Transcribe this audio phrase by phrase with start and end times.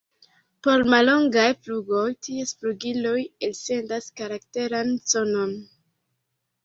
[0.67, 3.15] Por mallongaj flugoj ties flugiloj
[3.49, 5.55] elsendas karakteran sonon.